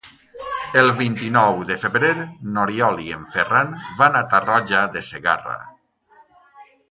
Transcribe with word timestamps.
El 0.79 0.87
vint-i-nou 0.99 1.59
de 1.71 1.75
febrer 1.81 2.09
n'Oriol 2.55 2.97
i 3.09 3.13
en 3.17 3.29
Ferran 3.35 3.71
van 4.01 4.19
a 4.19 4.25
Tarroja 4.33 4.83
de 4.97 5.07
Segarra. 5.11 5.59